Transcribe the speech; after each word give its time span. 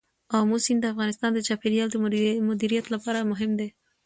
آمو 0.37 0.57
سیند 0.65 0.81
د 0.81 0.85
افغانستان 0.93 1.31
د 1.33 1.39
چاپیریال 1.47 1.89
د 1.91 1.95
مدیریت 2.51 2.85
لپاره 2.93 3.27
مهم 3.31 3.51
دی. 3.59 3.69